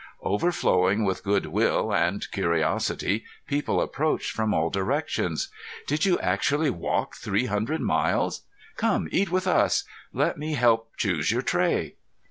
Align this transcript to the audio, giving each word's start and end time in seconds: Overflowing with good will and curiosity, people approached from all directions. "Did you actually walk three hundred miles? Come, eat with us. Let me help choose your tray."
Overflowing 0.23 1.05
with 1.05 1.23
good 1.23 1.45
will 1.45 1.93
and 1.93 2.25
curiosity, 2.31 3.23
people 3.45 3.79
approached 3.79 4.31
from 4.31 4.51
all 4.51 4.71
directions. 4.71 5.49
"Did 5.85 6.05
you 6.05 6.17
actually 6.21 6.71
walk 6.71 7.13
three 7.17 7.45
hundred 7.45 7.81
miles? 7.81 8.41
Come, 8.77 9.07
eat 9.11 9.29
with 9.29 9.45
us. 9.45 9.83
Let 10.11 10.39
me 10.39 10.53
help 10.55 10.97
choose 10.97 11.29
your 11.31 11.43
tray." 11.43 11.97